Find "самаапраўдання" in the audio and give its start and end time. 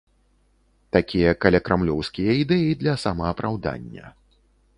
3.05-4.05